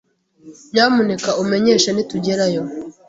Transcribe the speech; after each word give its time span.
Nyamuneka 0.73 1.29
umenyeshe 1.43 1.89
nitugerayo. 1.91 2.63